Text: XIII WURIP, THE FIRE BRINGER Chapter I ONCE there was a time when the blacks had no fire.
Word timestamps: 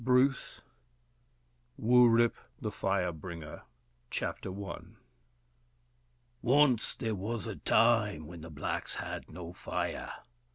XIII 0.03 0.29
WURIP, 1.77 2.35
THE 2.59 2.71
FIRE 2.71 3.11
BRINGER 3.11 3.61
Chapter 4.09 4.49
I 4.49 4.95
ONCE 6.41 6.95
there 6.95 7.13
was 7.13 7.45
a 7.45 7.57
time 7.57 8.25
when 8.25 8.41
the 8.41 8.49
blacks 8.49 8.95
had 8.95 9.29
no 9.29 9.53
fire. 9.53 10.11